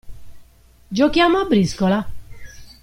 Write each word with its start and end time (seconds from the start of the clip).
Giochiamo 0.89 1.37
a 1.37 1.45
briscola? 1.45 2.03